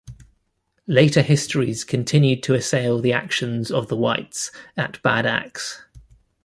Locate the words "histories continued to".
1.21-2.55